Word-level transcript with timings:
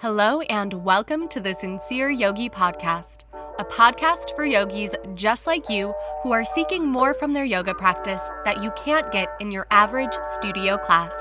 Hello, 0.00 0.40
and 0.48 0.72
welcome 0.72 1.28
to 1.28 1.40
the 1.40 1.52
Sincere 1.52 2.08
Yogi 2.08 2.48
Podcast, 2.48 3.24
a 3.58 3.64
podcast 3.66 4.34
for 4.34 4.46
yogis 4.46 4.94
just 5.14 5.46
like 5.46 5.68
you 5.68 5.92
who 6.22 6.32
are 6.32 6.42
seeking 6.42 6.86
more 6.86 7.12
from 7.12 7.34
their 7.34 7.44
yoga 7.44 7.74
practice 7.74 8.22
that 8.46 8.62
you 8.62 8.70
can't 8.82 9.12
get 9.12 9.28
in 9.40 9.52
your 9.52 9.66
average 9.70 10.14
studio 10.36 10.78
class. 10.78 11.14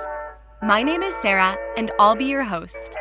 My 0.64 0.82
name 0.82 1.04
is 1.04 1.14
Sarah, 1.16 1.58
and 1.76 1.92
I'll 2.00 2.16
be 2.16 2.24
your 2.24 2.46
host. 2.46 2.96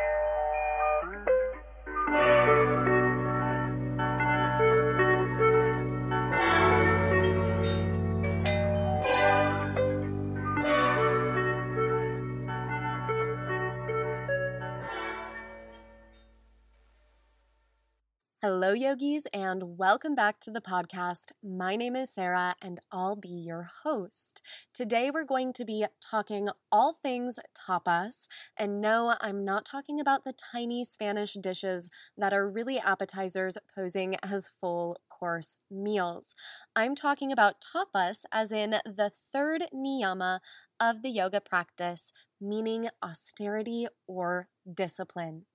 Hello, 18.69 18.77
yogis, 18.77 19.25
and 19.33 19.79
welcome 19.79 20.13
back 20.13 20.39
to 20.41 20.51
the 20.51 20.61
podcast. 20.61 21.31
My 21.43 21.75
name 21.75 21.95
is 21.95 22.13
Sarah, 22.13 22.53
and 22.61 22.79
I'll 22.91 23.15
be 23.15 23.27
your 23.27 23.67
host. 23.83 24.43
Today, 24.75 25.09
we're 25.09 25.25
going 25.25 25.53
to 25.53 25.65
be 25.65 25.87
talking 25.99 26.49
all 26.71 26.93
things 26.93 27.39
tapas. 27.59 28.27
And 28.55 28.79
no, 28.79 29.15
I'm 29.21 29.43
not 29.43 29.65
talking 29.65 29.99
about 29.99 30.23
the 30.23 30.33
tiny 30.33 30.85
Spanish 30.85 31.33
dishes 31.33 31.89
that 32.15 32.31
are 32.31 32.47
really 32.47 32.77
appetizers 32.77 33.57
posing 33.73 34.17
as 34.21 34.51
full 34.61 34.97
course 35.09 35.57
meals. 35.71 36.35
I'm 36.75 36.93
talking 36.93 37.31
about 37.31 37.65
tapas 37.73 38.19
as 38.31 38.51
in 38.51 38.75
the 38.85 39.11
third 39.33 39.63
niyama 39.73 40.41
of 40.79 41.01
the 41.01 41.09
yoga 41.09 41.41
practice, 41.41 42.13
meaning 42.39 42.89
austerity 43.01 43.87
or 44.05 44.47
discipline. 44.71 45.47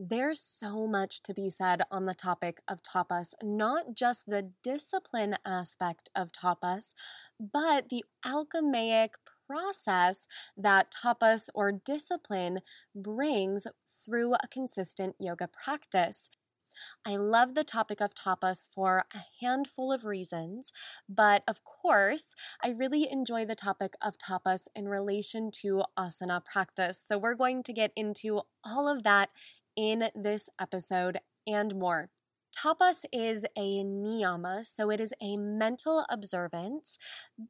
There's 0.00 0.40
so 0.40 0.86
much 0.86 1.24
to 1.24 1.34
be 1.34 1.50
said 1.50 1.82
on 1.90 2.06
the 2.06 2.14
topic 2.14 2.60
of 2.68 2.84
tapas, 2.84 3.34
not 3.42 3.96
just 3.96 4.26
the 4.26 4.52
discipline 4.62 5.38
aspect 5.44 6.08
of 6.14 6.30
tapas, 6.30 6.94
but 7.40 7.88
the 7.88 8.04
alchemaic 8.24 9.14
process 9.48 10.28
that 10.56 10.94
tapas 11.02 11.48
or 11.52 11.72
discipline 11.72 12.60
brings 12.94 13.66
through 13.88 14.34
a 14.34 14.46
consistent 14.48 15.16
yoga 15.18 15.48
practice. 15.48 16.30
I 17.04 17.16
love 17.16 17.56
the 17.56 17.64
topic 17.64 18.00
of 18.00 18.14
tapas 18.14 18.68
for 18.72 19.04
a 19.12 19.24
handful 19.40 19.92
of 19.92 20.04
reasons, 20.04 20.72
but 21.08 21.42
of 21.48 21.64
course, 21.64 22.34
I 22.62 22.70
really 22.70 23.10
enjoy 23.10 23.44
the 23.44 23.56
topic 23.56 23.94
of 24.00 24.16
tapas 24.16 24.68
in 24.76 24.88
relation 24.88 25.50
to 25.62 25.82
asana 25.98 26.44
practice. 26.44 27.02
So, 27.02 27.18
we're 27.18 27.34
going 27.34 27.64
to 27.64 27.72
get 27.72 27.92
into 27.96 28.42
all 28.64 28.88
of 28.88 29.02
that 29.02 29.30
in 29.78 30.10
this 30.12 30.50
episode 30.60 31.18
and 31.46 31.76
more. 31.76 32.10
Tapas 32.52 33.04
is 33.12 33.46
a 33.56 33.84
niyama, 33.84 34.64
so 34.64 34.90
it 34.90 35.00
is 35.00 35.14
a 35.22 35.36
mental 35.36 36.04
observance, 36.10 36.98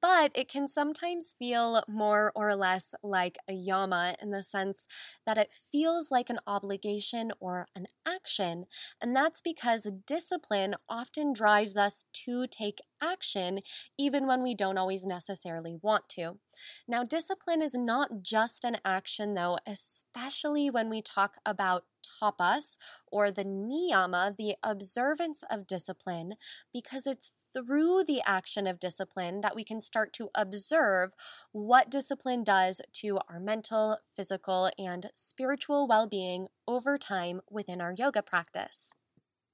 but 0.02 0.30
it 0.34 0.50
can 0.50 0.68
sometimes 0.68 1.34
feel 1.38 1.82
more 1.88 2.30
or 2.34 2.54
less 2.54 2.94
like 3.02 3.38
a 3.48 3.54
yama 3.54 4.16
in 4.20 4.32
the 4.32 4.42
sense 4.42 4.86
that 5.24 5.38
it 5.38 5.54
feels 5.72 6.10
like 6.10 6.28
an 6.28 6.40
obligation 6.46 7.32
or 7.40 7.68
an 7.74 7.86
action. 8.06 8.64
And 9.00 9.16
that's 9.16 9.40
because 9.40 9.90
discipline 10.06 10.74
often 10.90 11.32
drives 11.32 11.78
us 11.78 12.04
to 12.26 12.46
take 12.46 12.80
action 13.02 13.60
even 13.96 14.26
when 14.26 14.42
we 14.42 14.54
don't 14.54 14.78
always 14.78 15.06
necessarily 15.06 15.76
want 15.80 16.08
to. 16.10 16.38
Now, 16.86 17.04
discipline 17.04 17.62
is 17.62 17.74
not 17.74 18.20
just 18.20 18.64
an 18.64 18.78
action, 18.84 19.34
though, 19.34 19.58
especially 19.66 20.70
when 20.70 20.90
we 20.90 21.00
talk 21.00 21.36
about 21.46 21.84
tapas 22.20 22.76
or 23.10 23.30
the 23.30 23.44
niyama, 23.44 24.36
the 24.36 24.56
observance 24.62 25.44
of 25.50 25.66
discipline, 25.66 26.34
because 26.72 27.06
it's 27.06 27.32
through 27.54 28.04
the 28.04 28.20
action 28.26 28.66
of 28.66 28.80
discipline 28.80 29.40
that 29.40 29.54
we 29.54 29.64
can 29.64 29.80
start 29.80 30.12
to 30.14 30.28
observe 30.34 31.12
what 31.52 31.90
discipline 31.90 32.44
does 32.44 32.80
to 32.92 33.18
our 33.28 33.40
mental, 33.40 33.98
physical, 34.14 34.70
and 34.78 35.06
spiritual 35.14 35.86
well 35.86 36.06
being 36.06 36.48
over 36.66 36.98
time 36.98 37.40
within 37.50 37.80
our 37.80 37.94
yoga 37.96 38.22
practice. 38.22 38.92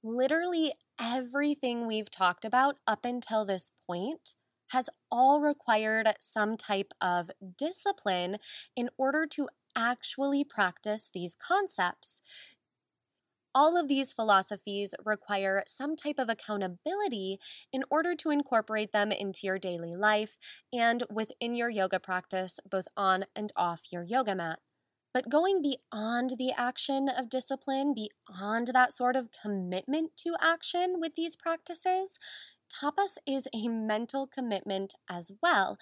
Literally 0.03 0.73
everything 1.01 1.87
we've 1.87 2.11
talked 2.11 2.45
about 2.45 2.77
up 2.85 3.05
until 3.05 3.45
this 3.45 3.71
point 3.87 4.35
has 4.69 4.89
all 5.11 5.41
required 5.41 6.07
some 6.19 6.57
type 6.57 6.93
of 7.01 7.31
discipline 7.57 8.37
in 8.75 8.89
order 8.97 9.25
to 9.25 9.47
actually 9.75 10.43
practice 10.43 11.09
these 11.13 11.35
concepts. 11.35 12.21
All 13.55 13.77
of 13.79 13.87
these 13.87 14.11
philosophies 14.11 14.93
require 15.05 15.63
some 15.65 15.95
type 15.95 16.19
of 16.19 16.29
accountability 16.29 17.39
in 17.71 17.85
order 17.89 18.13
to 18.15 18.29
incorporate 18.29 18.91
them 18.91 19.13
into 19.13 19.47
your 19.47 19.57
daily 19.57 19.95
life 19.95 20.37
and 20.73 21.03
within 21.09 21.55
your 21.55 21.69
yoga 21.69 22.01
practice, 22.01 22.59
both 22.69 22.89
on 22.97 23.23
and 23.33 23.53
off 23.55 23.83
your 23.93 24.03
yoga 24.03 24.35
mat. 24.35 24.59
But 25.13 25.29
going 25.29 25.61
beyond 25.61 26.33
the 26.37 26.51
action 26.57 27.07
of 27.07 27.29
discipline, 27.29 27.93
beyond 27.93 28.71
that 28.73 28.91
sort 28.91 29.15
of 29.15 29.29
commitment 29.31 30.17
to 30.17 30.35
action 30.41 30.99
with 30.99 31.15
these 31.15 31.37
practices, 31.37 32.19
tapas 32.69 33.17
is 33.25 33.47
a 33.53 33.69
mental 33.69 34.27
commitment 34.27 34.95
as 35.09 35.31
well 35.41 35.77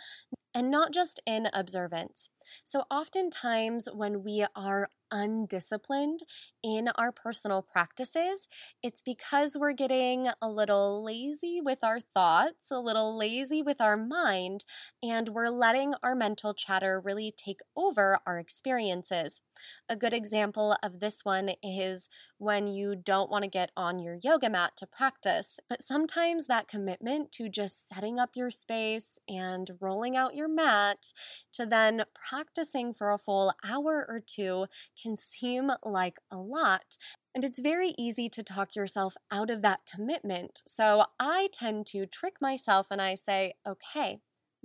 and 0.53 0.69
not 0.69 0.94
just 0.94 1.19
in 1.25 1.47
observance. 1.53 2.29
So, 2.63 2.84
oftentimes, 2.91 3.88
when 3.91 4.23
we 4.23 4.45
are 4.55 4.90
undisciplined 5.13 6.22
in 6.63 6.90
our 6.96 7.12
personal 7.12 7.62
practices, 7.62 8.47
it's 8.81 9.01
because 9.01 9.56
we're 9.57 9.74
getting 9.74 10.29
a 10.41 10.50
little 10.50 11.03
lazy 11.03 11.59
with 11.63 11.84
our 11.84 12.00
thoughts, 12.00 12.72
a 12.72 12.79
little 12.79 13.16
lazy 13.16 13.62
with 13.62 13.79
our 13.79 13.96
mind, 13.96 14.63
and 15.02 15.29
we're 15.29 15.50
letting 15.50 15.94
our 16.02 16.16
mental 16.16 16.53
chatter 16.53 17.00
really 17.00 17.31
take 17.31 17.59
over 17.75 18.19
our 18.25 18.40
experiences. 18.40 19.41
A 19.88 19.96
good 19.96 20.13
example 20.13 20.75
of 20.81 21.00
this 21.00 21.23
one 21.23 21.52
is 21.62 22.09
when 22.38 22.68
you 22.68 22.96
don't 22.96 23.29
want 23.29 23.44
to 23.44 23.50
get 23.50 23.69
on 23.78 24.00
your 24.00 24.18
yoga 24.22 24.50
mat 24.50 24.72
to 24.78 24.88
practice, 24.88 25.59
but 25.69 25.81
sometimes 25.81 26.47
that 26.47 26.68
commitment 26.68 27.31
to 27.34 27.50
just 27.50 27.88
setting 27.88 28.19
up 28.19 28.31
your 28.35 28.50
space 28.50 29.19
and 29.29 29.72
rolling 29.79 30.18
out 30.18 30.35
your 30.35 30.50
mat 30.50 31.13
to 31.52 31.66
then 31.66 32.03
practicing 32.16 32.94
for 32.94 33.12
a 33.12 33.18
full 33.19 33.53
hour 33.63 34.06
or 34.09 34.19
two 34.25 34.66
can 35.03 35.16
seem 35.18 35.72
like 35.84 36.19
a 36.31 36.38
lot. 36.38 36.97
And 37.36 37.44
it's 37.44 37.59
very 37.59 37.94
easy 37.97 38.30
to 38.30 38.44
talk 38.44 38.75
yourself 38.75 39.16
out 39.30 39.50
of 39.50 39.62
that 39.64 39.81
commitment. 39.91 40.62
So 40.66 41.06
I 41.19 41.50
tend 41.52 41.88
to 41.88 42.06
trick 42.06 42.36
myself 42.40 42.88
and 42.90 43.02
I 43.02 43.16
say, 43.16 43.53
okay, 43.68 44.19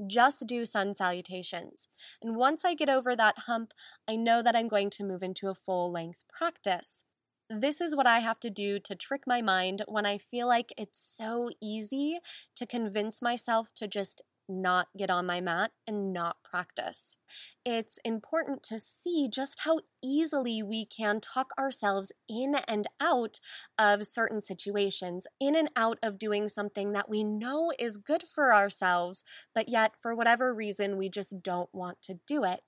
just 0.06 0.46
do 0.46 0.64
sun 0.64 0.94
salutations. 0.94 1.88
And 2.22 2.36
once 2.36 2.64
I 2.64 2.74
get 2.74 2.88
over 2.88 3.16
that 3.16 3.40
hump, 3.46 3.72
I 4.08 4.16
know 4.16 4.42
that 4.42 4.54
I'm 4.54 4.68
going 4.68 4.90
to 4.90 5.04
move 5.04 5.22
into 5.22 5.48
a 5.48 5.54
full 5.54 5.90
length 5.90 6.22
practice. 6.28 7.02
This 7.50 7.80
is 7.80 7.96
what 7.96 8.06
I 8.06 8.18
have 8.18 8.38
to 8.40 8.50
do 8.50 8.78
to 8.78 8.94
trick 8.94 9.22
my 9.26 9.40
mind 9.42 9.82
when 9.88 10.04
I 10.06 10.18
feel 10.18 10.46
like 10.46 10.72
it's 10.76 11.00
so 11.00 11.50
easy 11.60 12.18
to 12.56 12.66
convince 12.66 13.22
myself 13.22 13.70
to 13.76 13.88
just 13.88 14.22
not 14.48 14.88
get 14.96 15.10
on 15.10 15.26
my 15.26 15.40
mat 15.40 15.72
and 15.86 16.12
not 16.12 16.36
practice. 16.42 17.16
It's 17.64 17.98
important 18.04 18.62
to 18.64 18.78
see 18.78 19.28
just 19.32 19.60
how 19.60 19.80
easily 20.02 20.62
we 20.62 20.86
can 20.86 21.20
talk 21.20 21.50
ourselves 21.58 22.12
in 22.28 22.56
and 22.66 22.86
out 23.00 23.38
of 23.78 24.06
certain 24.06 24.40
situations, 24.40 25.26
in 25.40 25.54
and 25.54 25.70
out 25.76 25.98
of 26.02 26.18
doing 26.18 26.48
something 26.48 26.92
that 26.92 27.08
we 27.08 27.24
know 27.24 27.72
is 27.78 27.98
good 27.98 28.22
for 28.22 28.54
ourselves, 28.54 29.24
but 29.54 29.68
yet 29.68 29.92
for 30.00 30.14
whatever 30.14 30.54
reason 30.54 30.96
we 30.96 31.08
just 31.08 31.42
don't 31.42 31.68
want 31.72 32.00
to 32.02 32.18
do 32.26 32.44
it 32.44 32.60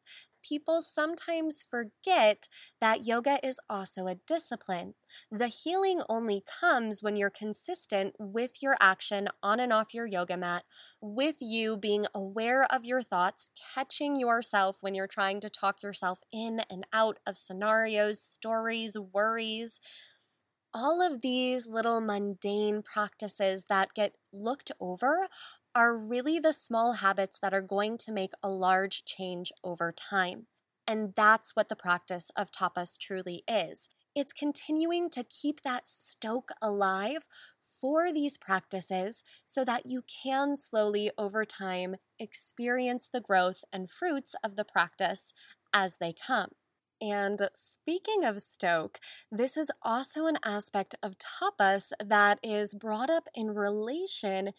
people 0.42 0.82
sometimes 0.82 1.62
forget 1.62 2.48
that 2.80 3.06
yoga 3.06 3.44
is 3.46 3.60
also 3.68 4.06
a 4.06 4.14
discipline. 4.26 4.94
The 5.30 5.48
healing 5.48 6.02
only 6.08 6.42
comes 6.60 7.02
when 7.02 7.16
you're 7.16 7.30
consistent 7.30 8.14
with 8.18 8.62
your 8.62 8.76
action 8.80 9.28
on 9.42 9.60
and 9.60 9.72
off 9.72 9.92
your 9.94 10.06
yoga 10.06 10.36
mat, 10.36 10.64
with 11.00 11.36
you 11.40 11.76
being 11.76 12.06
aware 12.14 12.64
of 12.64 12.84
your 12.84 13.02
thoughts, 13.02 13.50
catching 13.74 14.16
yourself 14.16 14.78
when 14.80 14.94
you're 14.94 15.06
trying 15.06 15.40
to 15.40 15.50
talk 15.50 15.82
yourself 15.82 16.20
in 16.32 16.60
and 16.70 16.86
out 16.92 17.18
of 17.26 17.38
scenarios, 17.38 18.20
stories, 18.22 18.96
worries 18.98 19.80
all 20.72 21.02
of 21.02 21.20
these 21.20 21.66
little 21.66 22.00
mundane 22.00 22.82
practices 22.82 23.66
that 23.68 23.94
get 23.94 24.14
looked 24.32 24.70
over 24.80 25.28
are 25.74 25.96
really 25.96 26.38
the 26.38 26.52
small 26.52 26.94
habits 26.94 27.38
that 27.40 27.54
are 27.54 27.62
going 27.62 27.98
to 27.98 28.12
make 28.12 28.32
a 28.42 28.48
large 28.48 29.04
change 29.04 29.52
over 29.64 29.92
time. 29.92 30.46
And 30.86 31.14
that's 31.14 31.54
what 31.54 31.68
the 31.68 31.76
practice 31.76 32.30
of 32.36 32.50
tapas 32.50 32.98
truly 32.98 33.44
is. 33.46 33.88
It's 34.14 34.32
continuing 34.32 35.08
to 35.10 35.24
keep 35.24 35.62
that 35.62 35.88
stoke 35.88 36.50
alive 36.60 37.28
for 37.60 38.12
these 38.12 38.36
practices 38.36 39.22
so 39.44 39.64
that 39.64 39.86
you 39.86 40.02
can 40.02 40.56
slowly 40.56 41.10
over 41.16 41.44
time 41.44 41.96
experience 42.18 43.08
the 43.12 43.20
growth 43.20 43.64
and 43.72 43.88
fruits 43.88 44.34
of 44.44 44.56
the 44.56 44.64
practice 44.64 45.32
as 45.72 45.96
they 45.98 46.12
come. 46.12 46.50
And 47.00 47.48
speaking 47.54 48.24
of 48.24 48.40
stoke, 48.40 49.00
this 49.32 49.56
is 49.56 49.70
also 49.82 50.26
an 50.26 50.36
aspect 50.44 50.94
of 51.02 51.16
tapas 51.16 51.92
that 52.04 52.38
is 52.42 52.74
brought 52.74 53.08
up 53.08 53.26
in 53.34 53.54
relation 53.54 54.50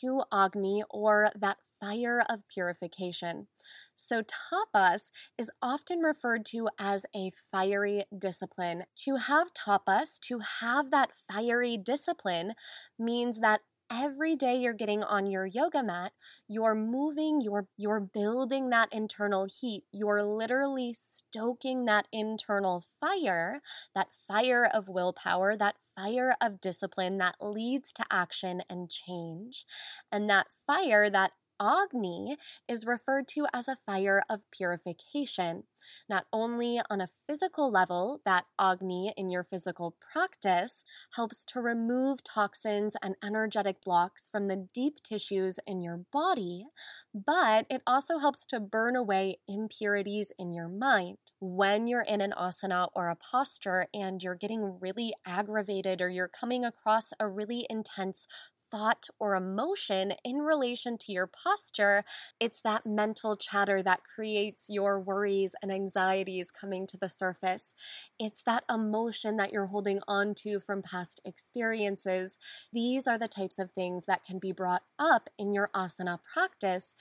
to 0.00 0.22
Agni 0.32 0.84
or 0.90 1.30
that 1.34 1.58
fire 1.80 2.24
of 2.28 2.46
purification. 2.46 3.48
So, 3.96 4.22
tapas 4.22 5.10
is 5.36 5.50
often 5.60 5.98
referred 6.00 6.44
to 6.46 6.68
as 6.78 7.04
a 7.16 7.30
fiery 7.50 8.04
discipline. 8.16 8.84
To 9.04 9.16
have 9.16 9.52
tapas, 9.52 10.20
to 10.20 10.38
have 10.60 10.90
that 10.92 11.10
fiery 11.28 11.76
discipline, 11.76 12.52
means 12.98 13.40
that 13.40 13.62
every 13.90 14.36
day 14.36 14.56
you're 14.56 14.72
getting 14.72 15.02
on 15.02 15.26
your 15.26 15.46
yoga 15.46 15.82
mat, 15.82 16.12
you're 16.46 16.74
moving, 16.74 17.40
you're 17.40 17.68
you're 17.76 18.00
building 18.00 18.70
that 18.70 18.92
internal 18.92 19.46
heat. 19.46 19.84
You're 19.92 20.22
literally 20.22 20.92
stoking 20.92 21.84
that 21.86 22.06
internal 22.12 22.84
fire, 23.00 23.60
that 23.94 24.08
fire 24.14 24.68
of 24.72 24.88
willpower, 24.88 25.56
that 25.56 25.76
fire 25.96 26.36
of 26.40 26.60
discipline 26.60 27.18
that 27.18 27.36
leads 27.40 27.92
to 27.94 28.04
action 28.10 28.62
and 28.68 28.90
change. 28.90 29.64
And 30.12 30.28
that 30.30 30.48
fire, 30.66 31.10
that 31.10 31.32
Agni 31.60 32.36
is 32.68 32.86
referred 32.86 33.26
to 33.28 33.46
as 33.52 33.68
a 33.68 33.76
fire 33.76 34.22
of 34.28 34.50
purification, 34.50 35.64
not 36.08 36.26
only 36.32 36.80
on 36.88 37.00
a 37.00 37.06
physical 37.06 37.70
level, 37.70 38.20
that 38.24 38.46
Agni 38.58 39.12
in 39.16 39.30
your 39.30 39.44
physical 39.44 39.94
practice 40.12 40.84
helps 41.16 41.44
to 41.46 41.60
remove 41.60 42.22
toxins 42.22 42.96
and 43.02 43.16
energetic 43.22 43.82
blocks 43.82 44.28
from 44.30 44.46
the 44.46 44.68
deep 44.72 45.02
tissues 45.02 45.58
in 45.66 45.80
your 45.80 46.00
body, 46.12 46.66
but 47.14 47.66
it 47.68 47.82
also 47.86 48.18
helps 48.18 48.46
to 48.46 48.60
burn 48.60 48.96
away 48.96 49.38
impurities 49.48 50.32
in 50.38 50.52
your 50.52 50.68
mind. 50.68 51.18
When 51.40 51.86
you're 51.86 52.02
in 52.02 52.20
an 52.20 52.32
asana 52.36 52.88
or 52.94 53.08
a 53.08 53.16
posture 53.16 53.86
and 53.92 54.22
you're 54.22 54.34
getting 54.34 54.78
really 54.80 55.12
aggravated 55.26 56.00
or 56.00 56.08
you're 56.08 56.28
coming 56.28 56.64
across 56.64 57.12
a 57.20 57.28
really 57.28 57.66
intense 57.70 58.26
thought 58.70 59.06
or 59.18 59.34
emotion 59.34 60.12
in 60.24 60.38
relation 60.38 60.96
to 60.98 61.12
your 61.12 61.26
posture, 61.26 62.04
it's 62.40 62.60
that 62.62 62.86
mental 62.86 63.36
chatter 63.36 63.82
that 63.82 64.04
creates 64.04 64.68
your 64.68 65.00
worries 65.00 65.54
and 65.62 65.72
anxieties 65.72 66.50
coming 66.50 66.86
to 66.86 66.96
the 66.96 67.08
surface. 67.08 67.74
It's 68.18 68.42
that 68.42 68.64
emotion 68.70 69.36
that 69.36 69.52
you're 69.52 69.66
holding 69.66 70.00
on 70.06 70.34
to 70.36 70.60
from 70.60 70.82
past 70.82 71.20
experiences. 71.24 72.38
These 72.72 73.06
are 73.06 73.18
the 73.18 73.28
types 73.28 73.58
of 73.58 73.70
things 73.70 74.06
that 74.06 74.24
can 74.24 74.38
be 74.38 74.52
brought 74.52 74.82
up 74.98 75.30
in 75.38 75.52
your 75.52 75.70
asana 75.74 76.18
practice 76.22 76.94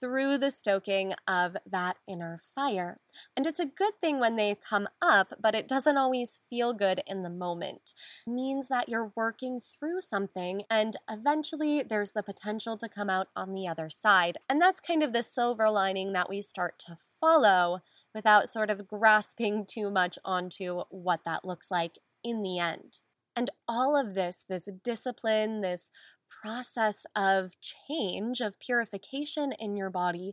through 0.00 0.38
the 0.38 0.50
stoking 0.50 1.14
of 1.28 1.56
that 1.66 1.98
inner 2.08 2.38
fire. 2.54 2.96
And 3.36 3.46
it's 3.46 3.60
a 3.60 3.66
good 3.66 4.00
thing 4.00 4.18
when 4.18 4.36
they 4.36 4.54
come 4.54 4.88
up, 5.02 5.34
but 5.40 5.54
it 5.54 5.68
doesn't 5.68 5.98
always 5.98 6.40
feel 6.48 6.72
good 6.72 7.00
in 7.06 7.22
the 7.22 7.30
moment. 7.30 7.92
It 8.26 8.30
means 8.30 8.68
that 8.68 8.88
you're 8.88 9.12
working 9.14 9.60
through 9.60 10.00
something 10.00 10.62
and 10.70 10.96
eventually 11.08 11.82
there's 11.82 12.12
the 12.12 12.22
potential 12.22 12.76
to 12.78 12.88
come 12.88 13.10
out 13.10 13.28
on 13.36 13.52
the 13.52 13.68
other 13.68 13.90
side. 13.90 14.38
And 14.48 14.60
that's 14.60 14.80
kind 14.80 15.02
of 15.02 15.12
the 15.12 15.22
silver 15.22 15.68
lining 15.70 16.12
that 16.12 16.28
we 16.28 16.40
start 16.40 16.78
to 16.86 16.96
follow 17.20 17.78
without 18.14 18.48
sort 18.48 18.70
of 18.70 18.88
grasping 18.88 19.64
too 19.68 19.90
much 19.90 20.18
onto 20.24 20.82
what 20.90 21.24
that 21.24 21.44
looks 21.44 21.70
like 21.70 21.98
in 22.24 22.42
the 22.42 22.58
end. 22.58 22.98
And 23.36 23.50
all 23.68 23.96
of 23.96 24.14
this, 24.14 24.44
this 24.48 24.68
discipline, 24.82 25.60
this 25.60 25.90
process 26.30 27.06
of 27.14 27.54
change, 27.60 28.40
of 28.40 28.58
purification 28.58 29.52
in 29.58 29.76
your 29.76 29.90
body, 29.90 30.32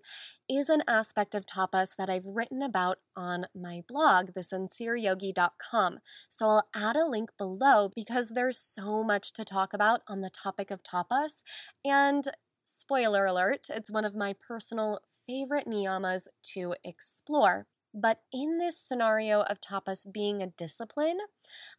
is 0.50 0.70
an 0.70 0.84
aspect 0.88 1.36
of 1.36 1.46
tapas 1.46 1.96
that 1.98 2.10
I've 2.10 2.26
written 2.26 2.62
about 2.62 3.00
on 3.16 3.48
my 3.56 3.82
blog, 3.88 4.32
thesincereyogi.com. 4.32 6.00
So 6.30 6.46
I'll 6.46 6.68
add 6.76 6.96
a 6.96 7.06
link 7.06 7.32
below 7.38 7.90
because 7.94 8.30
there's 8.30 8.58
so 8.58 9.04
much 9.04 9.34
to 9.34 9.44
talk 9.44 9.74
about 9.74 10.02
on 10.08 10.22
the 10.22 10.30
topic 10.30 10.72
of 10.72 10.84
tapas. 10.84 11.44
And 11.84 12.26
spoiler 12.64 13.26
alert, 13.26 13.68
it's 13.70 13.92
one 13.92 14.06
of 14.06 14.16
my 14.16 14.34
personal 14.34 15.00
favorite 15.26 15.68
niyamas 15.68 16.28
to 16.54 16.76
explore. 16.84 17.68
But 18.00 18.20
in 18.32 18.60
this 18.60 18.78
scenario 18.78 19.42
of 19.42 19.60
tapas 19.60 20.06
being 20.12 20.44
a 20.44 20.48
discipline, 20.48 21.18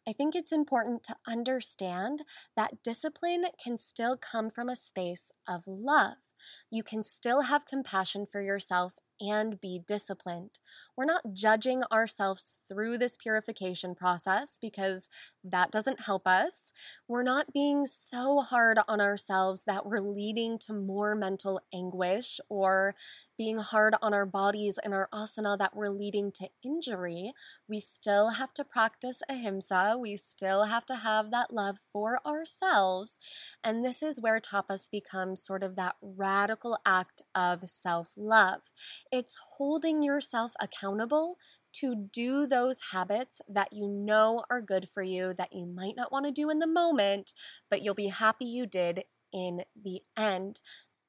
I 0.05 0.11
think 0.11 0.35
it's 0.35 0.51
important 0.51 1.01
to 1.05 1.15
understand 1.25 2.23
that 2.57 2.83
discipline 2.83 3.45
can 3.63 3.77
still 3.77 4.17
come 4.17 4.49
from 4.49 4.67
a 4.67 4.75
space 4.75 5.31
of 5.47 5.63
love. 5.65 6.17
You 6.69 6.83
can 6.83 7.03
still 7.03 7.43
have 7.43 7.65
compassion 7.65 8.25
for 8.25 8.41
yourself 8.41 8.99
and 9.19 9.59
be 9.59 9.81
disciplined. 9.85 10.59
We're 10.95 11.05
not 11.05 11.33
judging 11.33 11.83
ourselves 11.91 12.59
through 12.67 12.97
this 12.97 13.17
purification 13.17 13.95
process 13.95 14.57
because 14.61 15.09
that 15.43 15.71
doesn't 15.71 16.01
help 16.01 16.27
us. 16.27 16.73
We're 17.07 17.23
not 17.23 17.53
being 17.53 17.85
so 17.85 18.41
hard 18.41 18.79
on 18.87 19.01
ourselves 19.01 19.63
that 19.65 19.85
we're 19.85 19.99
leading 19.99 20.57
to 20.59 20.73
more 20.73 21.15
mental 21.15 21.61
anguish 21.73 22.39
or 22.49 22.95
being 23.39 23.57
hard 23.57 23.95
on 24.01 24.13
our 24.13 24.25
bodies 24.25 24.77
and 24.83 24.93
our 24.93 25.07
asana 25.13 25.57
that 25.57 25.73
we're 25.73 25.89
leading 25.89 26.29
to 26.29 26.49
injury. 26.61 27.31
We 27.69 27.79
still 27.79 28.31
have 28.31 28.53
to 28.55 28.65
practice 28.65 29.21
ahimsa. 29.29 29.97
We 29.99 30.17
still 30.17 30.65
have 30.65 30.85
to 30.87 30.97
have 30.97 31.31
that 31.31 31.53
love 31.53 31.79
for 31.93 32.19
ourselves. 32.27 33.17
And 33.63 33.83
this 33.83 34.03
is 34.03 34.19
where 34.19 34.41
tapas 34.41 34.91
becomes 34.91 35.41
sort 35.41 35.63
of 35.63 35.77
that 35.77 35.95
radical 36.01 36.77
act 36.85 37.21
of 37.33 37.69
self 37.69 38.13
love. 38.17 38.73
It's 39.11 39.37
holding 39.57 40.03
yourself 40.03 40.53
accountable 40.59 41.37
to 41.73 41.95
do 41.95 42.45
those 42.45 42.81
habits 42.91 43.41
that 43.47 43.73
you 43.73 43.87
know 43.87 44.43
are 44.49 44.61
good 44.61 44.87
for 44.89 45.01
you, 45.03 45.33
that 45.33 45.53
you 45.53 45.65
might 45.65 45.95
not 45.95 46.11
want 46.11 46.25
to 46.25 46.31
do 46.31 46.49
in 46.49 46.59
the 46.59 46.67
moment, 46.67 47.33
but 47.69 47.81
you'll 47.81 47.95
be 47.95 48.07
happy 48.07 48.45
you 48.45 48.65
did 48.65 49.03
in 49.31 49.63
the 49.81 50.01
end. 50.17 50.61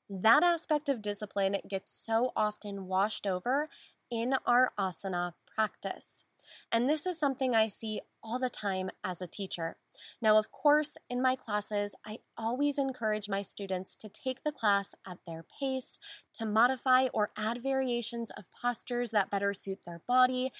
That 0.09 0.43
aspect 0.43 0.89
of 0.89 1.03
discipline 1.03 1.57
gets 1.69 1.93
so 1.93 2.33
often 2.37 2.87
washed 2.87 3.27
over 3.27 3.69
in 4.11 4.35
our 4.47 4.73
asana 4.79 5.35
practice. 5.47 6.25
And 6.73 6.89
this 6.89 7.07
is 7.07 7.19
something 7.19 7.55
I 7.55 7.69
see 7.69 8.01
all 8.23 8.39
the 8.39 8.51
time 8.51 8.91
as 9.03 9.21
a 9.21 9.27
teacher. 9.27 9.77
Now, 10.21 10.39
of 10.39 10.51
course, 10.51 10.97
in 11.09 11.23
my 11.23 11.37
classes, 11.37 11.95
I 12.07 12.19
always 12.37 12.79
encourage 12.79 13.29
my 13.29 13.43
students 13.43 13.97
to 13.97 14.09
take 14.09 14.45
the 14.45 14.53
class 14.53 14.95
at 15.07 15.19
their 15.27 15.45
pace, 15.59 15.99
to 16.35 16.47
modify 16.47 17.09
or 17.13 17.31
add 17.37 17.63
variations 17.63 18.31
of 18.37 18.53
postures 18.61 19.11
that 19.11 19.31
better 19.31 19.53
suit 19.53 19.81
their 19.87 20.03
body, 20.07 20.51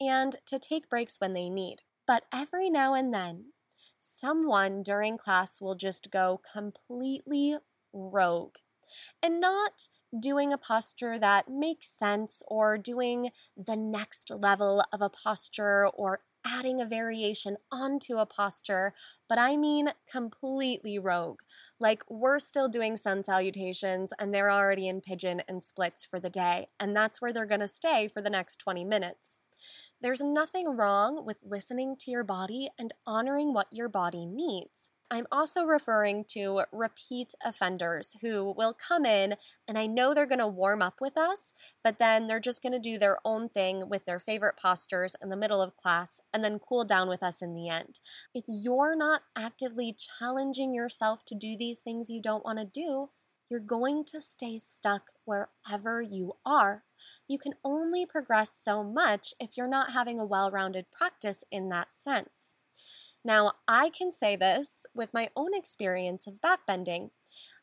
and 0.00 0.36
to 0.46 0.58
take 0.58 0.90
breaks 0.90 1.16
when 1.18 1.32
they 1.32 1.48
need. 1.48 1.78
But 2.06 2.24
every 2.32 2.70
now 2.70 2.94
and 2.94 3.12
then, 3.12 3.52
someone 4.00 4.82
during 4.82 5.18
class 5.18 5.60
will 5.60 5.74
just 5.74 6.10
go 6.10 6.40
completely 6.52 7.56
rogue 7.92 8.56
and 9.22 9.40
not 9.40 9.88
doing 10.18 10.52
a 10.52 10.58
posture 10.58 11.18
that 11.18 11.48
makes 11.48 11.88
sense 11.88 12.42
or 12.46 12.78
doing 12.78 13.30
the 13.56 13.76
next 13.76 14.30
level 14.30 14.82
of 14.92 15.00
a 15.00 15.10
posture 15.10 15.88
or 15.88 16.20
adding 16.46 16.80
a 16.80 16.86
variation 16.86 17.56
onto 17.72 18.18
a 18.18 18.26
posture, 18.26 18.94
but 19.28 19.38
I 19.38 19.56
mean 19.56 19.90
completely 20.10 20.98
rogue. 20.98 21.40
Like 21.80 22.04
we're 22.08 22.38
still 22.38 22.68
doing 22.68 22.96
sun 22.96 23.24
salutations 23.24 24.12
and 24.18 24.32
they're 24.32 24.50
already 24.50 24.86
in 24.88 25.00
pigeon 25.00 25.42
and 25.48 25.62
splits 25.62 26.06
for 26.06 26.20
the 26.20 26.30
day, 26.30 26.68
and 26.78 26.94
that's 26.94 27.20
where 27.20 27.32
they're 27.32 27.46
gonna 27.46 27.68
stay 27.68 28.08
for 28.08 28.22
the 28.22 28.30
next 28.30 28.58
20 28.58 28.84
minutes. 28.84 29.38
There's 30.00 30.22
nothing 30.22 30.76
wrong 30.76 31.24
with 31.24 31.42
listening 31.44 31.96
to 32.00 32.10
your 32.10 32.24
body 32.24 32.68
and 32.78 32.92
honoring 33.06 33.52
what 33.52 33.68
your 33.72 33.88
body 33.88 34.26
needs. 34.26 34.90
I'm 35.08 35.26
also 35.30 35.62
referring 35.62 36.24
to 36.30 36.62
repeat 36.72 37.34
offenders 37.44 38.16
who 38.22 38.52
will 38.56 38.74
come 38.74 39.06
in 39.06 39.36
and 39.68 39.78
I 39.78 39.86
know 39.86 40.12
they're 40.12 40.26
going 40.26 40.40
to 40.40 40.48
warm 40.48 40.82
up 40.82 41.00
with 41.00 41.16
us, 41.16 41.54
but 41.84 42.00
then 42.00 42.26
they're 42.26 42.40
just 42.40 42.60
going 42.60 42.72
to 42.72 42.80
do 42.80 42.98
their 42.98 43.18
own 43.24 43.48
thing 43.48 43.88
with 43.88 44.04
their 44.04 44.18
favorite 44.18 44.56
postures 44.60 45.14
in 45.22 45.28
the 45.28 45.36
middle 45.36 45.62
of 45.62 45.76
class 45.76 46.20
and 46.34 46.42
then 46.42 46.58
cool 46.58 46.84
down 46.84 47.08
with 47.08 47.22
us 47.22 47.40
in 47.40 47.54
the 47.54 47.68
end. 47.68 48.00
If 48.34 48.46
you're 48.48 48.96
not 48.96 49.22
actively 49.36 49.96
challenging 50.18 50.74
yourself 50.74 51.24
to 51.26 51.36
do 51.36 51.56
these 51.56 51.78
things 51.80 52.10
you 52.10 52.20
don't 52.20 52.44
want 52.44 52.58
to 52.58 52.64
do, 52.64 53.10
you're 53.48 53.60
going 53.60 54.04
to 54.06 54.20
stay 54.20 54.58
stuck 54.58 55.12
wherever 55.24 56.02
you 56.02 56.32
are. 56.44 56.82
You 57.28 57.38
can 57.38 57.54
only 57.64 58.04
progress 58.06 58.50
so 58.50 58.82
much 58.82 59.34
if 59.38 59.56
you're 59.56 59.68
not 59.68 59.92
having 59.92 60.18
a 60.18 60.26
well 60.26 60.50
rounded 60.50 60.86
practice 60.90 61.44
in 61.52 61.68
that 61.68 61.92
sense. 61.92 62.56
Now, 63.26 63.54
I 63.66 63.90
can 63.90 64.12
say 64.12 64.36
this 64.36 64.86
with 64.94 65.12
my 65.12 65.30
own 65.34 65.52
experience 65.52 66.28
of 66.28 66.40
backbending. 66.40 67.10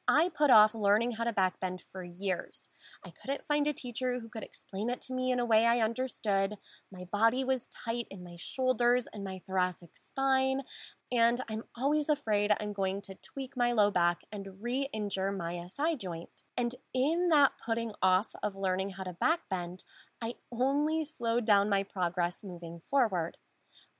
I 0.09 0.29
put 0.35 0.51
off 0.51 0.75
learning 0.75 1.11
how 1.11 1.23
to 1.23 1.31
backbend 1.31 1.79
for 1.89 2.03
years. 2.03 2.67
I 3.05 3.11
couldn't 3.11 3.45
find 3.45 3.65
a 3.65 3.71
teacher 3.71 4.19
who 4.19 4.27
could 4.27 4.43
explain 4.43 4.89
it 4.89 4.99
to 5.03 5.13
me 5.13 5.31
in 5.31 5.39
a 5.39 5.45
way 5.45 5.65
I 5.65 5.79
understood. 5.79 6.55
My 6.91 7.05
body 7.09 7.45
was 7.45 7.69
tight 7.69 8.07
in 8.11 8.25
my 8.25 8.35
shoulders 8.37 9.07
and 9.13 9.23
my 9.23 9.39
thoracic 9.39 9.95
spine, 9.95 10.63
and 11.09 11.39
I'm 11.49 11.63
always 11.77 12.09
afraid 12.09 12.51
I'm 12.59 12.73
going 12.73 13.01
to 13.03 13.15
tweak 13.15 13.55
my 13.55 13.71
low 13.71 13.89
back 13.89 14.23
and 14.33 14.61
re 14.61 14.89
injure 14.91 15.31
my 15.31 15.65
SI 15.65 15.95
joint. 15.95 16.43
And 16.57 16.75
in 16.93 17.29
that 17.29 17.53
putting 17.65 17.93
off 18.01 18.35
of 18.43 18.57
learning 18.57 18.89
how 18.89 19.03
to 19.03 19.15
backbend, 19.15 19.85
I 20.21 20.33
only 20.51 21.05
slowed 21.05 21.45
down 21.45 21.69
my 21.69 21.83
progress 21.83 22.43
moving 22.43 22.81
forward. 22.81 23.37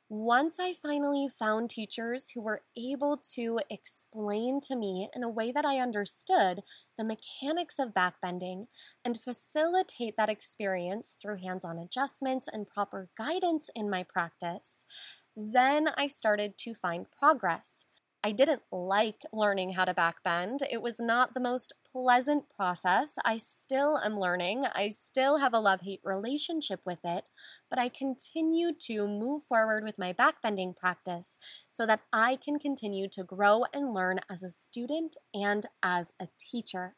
Once 0.09 0.59
I 0.59 0.73
finally 0.73 1.27
found 1.27 1.69
teachers 1.69 2.29
who 2.29 2.41
were 2.41 2.61
able 2.77 3.17
to 3.35 3.59
explain 3.69 4.59
to 4.61 4.75
me 4.75 5.09
in 5.15 5.23
a 5.23 5.29
way 5.29 5.51
that 5.51 5.65
I 5.65 5.79
understood 5.79 6.61
the 6.97 7.03
mechanics 7.03 7.79
of 7.79 7.93
backbending 7.93 8.67
and 9.03 9.19
facilitate 9.19 10.15
that 10.17 10.29
experience 10.29 11.13
through 11.19 11.37
hands 11.37 11.65
on 11.65 11.79
adjustments 11.79 12.47
and 12.51 12.67
proper 12.67 13.09
guidance 13.17 13.69
in 13.75 13.89
my 13.89 14.03
practice, 14.03 14.85
then 15.35 15.89
I 15.97 16.07
started 16.07 16.57
to 16.59 16.75
find 16.75 17.09
progress. 17.09 17.85
I 18.23 18.33
didn't 18.33 18.61
like 18.71 19.23
learning 19.33 19.73
how 19.73 19.85
to 19.85 19.93
backbend. 19.93 20.59
It 20.69 20.81
was 20.81 20.99
not 20.99 21.33
the 21.33 21.39
most 21.39 21.73
pleasant 21.93 22.45
process. 22.49 23.17
I 23.23 23.37
still 23.37 23.99
am 24.03 24.19
learning. 24.19 24.65
I 24.73 24.89
still 24.89 25.37
have 25.37 25.53
a 25.53 25.59
love 25.59 25.81
hate 25.81 26.01
relationship 26.03 26.81
with 26.85 27.01
it, 27.03 27.25
but 27.69 27.77
I 27.77 27.87
continue 27.87 28.71
to 28.87 29.07
move 29.07 29.43
forward 29.43 29.83
with 29.83 29.99
my 29.99 30.11
backbending 30.11 30.75
practice 30.75 31.37
so 31.69 31.85
that 31.85 32.01
I 32.11 32.35
can 32.35 32.57
continue 32.57 33.07
to 33.09 33.23
grow 33.23 33.65
and 33.73 33.93
learn 33.93 34.19
as 34.29 34.41
a 34.41 34.49
student 34.49 35.17
and 35.33 35.67
as 35.83 36.13
a 36.19 36.27
teacher. 36.39 36.95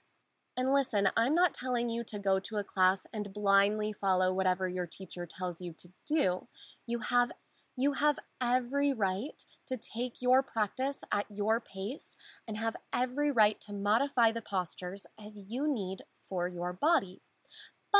And 0.57 0.73
listen, 0.73 1.09
I'm 1.17 1.35
not 1.35 1.53
telling 1.53 1.89
you 1.89 2.05
to 2.05 2.17
go 2.17 2.39
to 2.39 2.55
a 2.55 2.63
class 2.63 3.05
and 3.11 3.33
blindly 3.33 3.91
follow 3.91 4.33
whatever 4.33 4.69
your 4.69 4.87
teacher 4.87 5.27
tells 5.29 5.59
you 5.59 5.73
to 5.77 5.89
do. 6.07 6.47
You 6.87 6.99
have 6.99 7.33
you 7.75 7.93
have 7.93 8.19
every 8.41 8.93
right 8.93 9.43
to 9.67 9.77
take 9.77 10.21
your 10.21 10.41
practice 10.41 11.03
at 11.11 11.25
your 11.29 11.59
pace 11.59 12.15
and 12.47 12.57
have 12.57 12.75
every 12.93 13.31
right 13.31 13.59
to 13.61 13.73
modify 13.73 14.31
the 14.31 14.41
postures 14.41 15.05
as 15.19 15.45
you 15.49 15.67
need 15.67 16.03
for 16.17 16.47
your 16.47 16.73
body. 16.73 17.21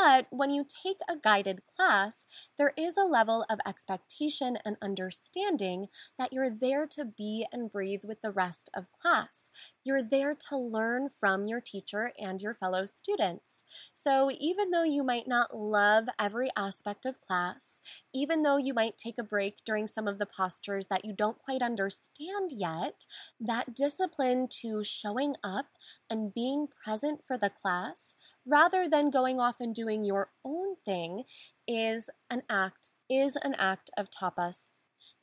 But 0.04 0.28
when 0.30 0.50
you 0.50 0.66
take 0.66 0.98
a 1.10 1.16
guided 1.16 1.62
class, 1.66 2.28
there 2.58 2.74
is 2.76 2.98
a 2.98 3.06
level 3.06 3.46
of 3.50 3.60
expectation 3.66 4.58
and 4.66 4.76
understanding 4.82 5.88
that 6.20 6.34
you're 6.34 6.50
there 6.50 6.86
to 6.88 7.06
be 7.06 7.46
and 7.54 7.72
breathe 7.72 8.02
with 8.06 8.22
the 8.22 8.32
rest 8.32 8.70
of 8.74 8.92
class. 8.92 9.50
You're 9.86 10.04
there 10.04 10.36
to 10.50 10.58
learn 10.58 11.08
from 11.08 11.46
your 11.46 11.62
teacher 11.62 12.12
and 12.20 12.42
your 12.42 12.54
fellow 12.54 12.86
students. 12.86 13.64
So 13.94 14.30
even 14.38 14.72
though 14.72 14.84
you 14.84 15.02
might 15.02 15.30
not 15.30 15.56
love 15.56 16.10
every 16.20 16.50
aspect 16.58 17.06
of 17.06 17.22
class, 17.22 17.82
even 18.14 18.44
though 18.44 18.58
you 18.58 18.74
might 18.74 18.98
take 18.98 19.18
a 19.18 19.24
break 19.24 19.64
during 19.64 19.88
some 19.88 20.10
of 20.10 20.20
the 20.20 20.26
postures 20.26 20.88
that 20.88 21.06
you 21.06 21.14
don't 21.14 21.40
quite 21.40 21.62
understand 21.62 22.52
yet, 22.52 23.06
that 23.40 23.74
discipline 23.74 24.50
to 24.62 24.84
showing 24.84 25.36
up 25.42 25.68
and 26.10 26.34
being 26.34 26.68
present 26.68 27.22
for 27.26 27.38
the 27.38 27.50
class 27.50 28.18
rather 28.46 28.88
than 28.88 29.10
going 29.10 29.40
off 29.40 29.60
and 29.60 29.74
doing 29.74 30.04
your 30.06 30.30
own 30.44 30.76
thing 30.84 31.24
is 31.68 32.10
an 32.30 32.44
act 32.50 32.90
is 33.10 33.36
an 33.44 33.56
act 33.58 33.90
of 33.98 34.10
tapas 34.10 34.70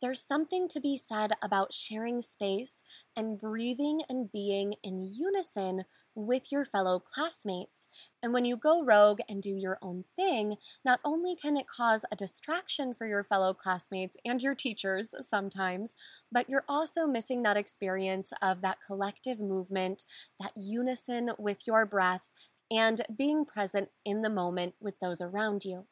there's 0.01 0.21
something 0.21 0.67
to 0.69 0.81
be 0.81 0.97
said 0.97 1.33
about 1.41 1.73
sharing 1.73 2.21
space 2.21 2.83
and 3.17 3.39
breathing 3.39 4.01
and 4.09 4.33
being 4.33 4.75
in 4.83 5.09
unison 5.09 5.85
with 6.15 6.51
your 6.51 6.65
fellow 6.65 6.99
classmates. 6.99 7.87
And 8.21 8.33
when 8.33 8.45
you 8.45 8.57
go 8.57 8.85
rogue 8.85 9.21
and 9.29 9.41
do 9.41 9.55
your 9.55 9.79
own 9.81 10.05
thing, 10.17 10.57
not 10.85 10.99
only 11.05 11.37
can 11.37 11.57
it 11.57 11.67
cause 11.69 12.05
a 12.11 12.17
distraction 12.17 12.93
for 12.93 13.07
your 13.07 13.23
fellow 13.23 13.55
classmates 13.55 14.17
and 14.25 14.43
your 14.43 14.57
teachers 14.57 15.15
sometimes, 15.21 15.95
but 16.31 16.51
you're 16.51 16.65
also 16.69 17.07
missing 17.07 17.45
that 17.45 17.57
experience 17.57 18.33
of 18.43 18.61
that 18.61 18.79
collective 18.85 19.39
movement, 19.39 20.05
that 20.41 20.53
unison 20.57 21.31
with 21.39 21.67
your 21.67 21.87
breath, 21.87 22.29
and 22.73 23.03
being 23.17 23.45
present 23.45 23.91
in 24.05 24.23
the 24.23 24.31
moment 24.31 24.75
with 24.81 24.99
those 24.99 25.21
around 25.21 25.65
you. 25.65 25.87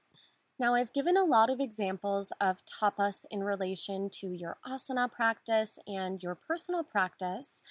Now, 0.59 0.75
I've 0.75 0.93
given 0.93 1.17
a 1.17 1.25
lot 1.25 1.51
of 1.51 1.61
examples 1.61 2.33
of 2.41 2.63
tapas 2.65 3.25
in 3.31 3.43
relation 3.43 4.09
to 4.21 4.29
your 4.29 4.57
asana 4.67 5.11
practice 5.11 5.79
and 5.87 6.23
your 6.23 6.35
personal 6.35 6.83
practice. 6.85 7.63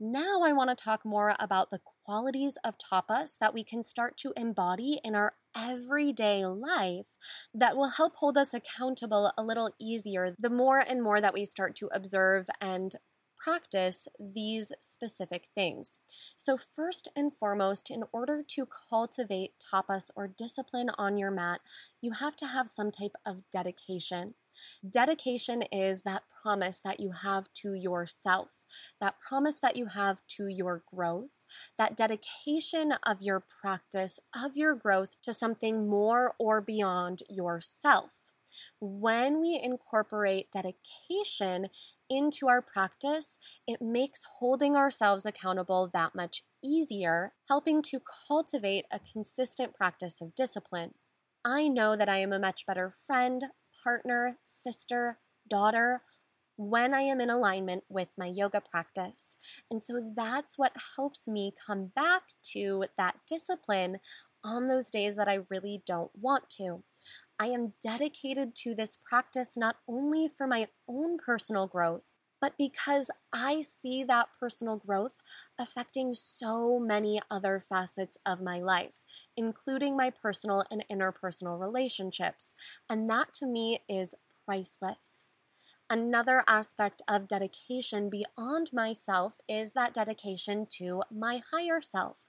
Now, 0.00 0.42
I 0.42 0.52
want 0.52 0.70
to 0.70 0.76
talk 0.76 1.04
more 1.04 1.34
about 1.40 1.70
the 1.70 1.80
qualities 2.04 2.56
of 2.62 2.76
tapas 2.78 3.38
that 3.38 3.52
we 3.52 3.64
can 3.64 3.82
start 3.82 4.16
to 4.18 4.32
embody 4.36 5.00
in 5.02 5.14
our 5.14 5.34
everyday 5.56 6.46
life 6.46 7.16
that 7.52 7.76
will 7.76 7.90
help 7.90 8.16
hold 8.16 8.38
us 8.38 8.54
accountable 8.54 9.32
a 9.36 9.42
little 9.42 9.70
easier 9.80 10.34
the 10.38 10.50
more 10.50 10.78
and 10.78 11.02
more 11.02 11.20
that 11.20 11.34
we 11.34 11.44
start 11.44 11.74
to 11.76 11.88
observe 11.92 12.46
and 12.60 12.92
practice 13.38 14.08
these 14.18 14.72
specific 14.80 15.48
things. 15.54 15.98
So, 16.36 16.56
first 16.56 17.08
and 17.16 17.32
foremost, 17.32 17.90
in 17.90 18.04
order 18.12 18.42
to 18.46 18.68
cultivate 18.90 19.52
tapas 19.58 20.10
or 20.16 20.28
discipline 20.28 20.90
on 20.98 21.18
your 21.18 21.30
mat, 21.30 21.60
you 22.00 22.12
have 22.12 22.36
to 22.36 22.46
have 22.46 22.68
some 22.68 22.90
type 22.90 23.16
of 23.24 23.42
dedication. 23.50 24.34
Dedication 24.88 25.62
is 25.70 26.02
that 26.02 26.24
promise 26.42 26.80
that 26.80 27.00
you 27.00 27.12
have 27.12 27.52
to 27.54 27.74
yourself, 27.74 28.64
that 29.00 29.20
promise 29.20 29.60
that 29.60 29.76
you 29.76 29.86
have 29.86 30.20
to 30.28 30.48
your 30.48 30.82
growth, 30.92 31.44
that 31.76 31.96
dedication 31.96 32.94
of 33.04 33.22
your 33.22 33.40
practice, 33.40 34.20
of 34.34 34.56
your 34.56 34.74
growth 34.74 35.20
to 35.22 35.32
something 35.32 35.88
more 35.88 36.34
or 36.38 36.60
beyond 36.60 37.22
yourself. 37.28 38.27
When 38.80 39.40
we 39.40 39.60
incorporate 39.62 40.52
dedication 40.52 41.68
into 42.08 42.48
our 42.48 42.62
practice, 42.62 43.38
it 43.66 43.80
makes 43.82 44.26
holding 44.38 44.76
ourselves 44.76 45.26
accountable 45.26 45.90
that 45.92 46.14
much 46.14 46.42
easier, 46.62 47.32
helping 47.48 47.82
to 47.82 48.00
cultivate 48.28 48.86
a 48.90 49.00
consistent 49.00 49.74
practice 49.74 50.20
of 50.20 50.34
discipline. 50.34 50.94
I 51.44 51.68
know 51.68 51.96
that 51.96 52.08
I 52.08 52.18
am 52.18 52.32
a 52.32 52.38
much 52.38 52.66
better 52.66 52.90
friend, 52.90 53.42
partner, 53.82 54.38
sister, 54.42 55.18
daughter 55.48 56.02
when 56.56 56.92
I 56.92 57.02
am 57.02 57.20
in 57.20 57.30
alignment 57.30 57.84
with 57.88 58.08
my 58.18 58.26
yoga 58.26 58.60
practice. 58.60 59.36
And 59.70 59.80
so 59.80 60.12
that's 60.14 60.58
what 60.58 60.72
helps 60.96 61.28
me 61.28 61.52
come 61.66 61.92
back 61.94 62.22
to 62.54 62.86
that 62.96 63.18
discipline 63.28 63.98
on 64.42 64.66
those 64.66 64.90
days 64.90 65.16
that 65.16 65.28
I 65.28 65.40
really 65.48 65.82
don't 65.86 66.10
want 66.14 66.50
to. 66.58 66.82
I 67.38 67.46
am 67.46 67.74
dedicated 67.80 68.54
to 68.56 68.74
this 68.74 68.96
practice 68.96 69.56
not 69.56 69.76
only 69.88 70.28
for 70.28 70.46
my 70.46 70.68
own 70.88 71.18
personal 71.18 71.66
growth, 71.66 72.12
but 72.40 72.56
because 72.56 73.10
I 73.32 73.62
see 73.62 74.04
that 74.04 74.28
personal 74.38 74.76
growth 74.76 75.20
affecting 75.58 76.14
so 76.14 76.78
many 76.78 77.20
other 77.30 77.60
facets 77.60 78.18
of 78.24 78.40
my 78.42 78.60
life, 78.60 79.04
including 79.36 79.96
my 79.96 80.10
personal 80.10 80.64
and 80.70 80.84
interpersonal 80.90 81.58
relationships. 81.60 82.52
And 82.88 83.08
that 83.10 83.32
to 83.34 83.46
me 83.46 83.80
is 83.88 84.14
priceless. 84.44 85.26
Another 85.90 86.44
aspect 86.46 87.00
of 87.08 87.26
dedication 87.28 88.10
beyond 88.10 88.70
myself 88.74 89.40
is 89.48 89.72
that 89.72 89.94
dedication 89.94 90.66
to 90.78 91.02
my 91.10 91.40
higher 91.50 91.80
self, 91.80 92.28